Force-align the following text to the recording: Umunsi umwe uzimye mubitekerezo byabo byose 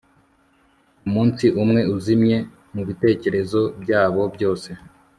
Umunsi 1.07 1.45
umwe 1.61 1.81
uzimye 1.95 2.37
mubitekerezo 2.73 3.61
byabo 3.81 4.21
byose 4.35 4.69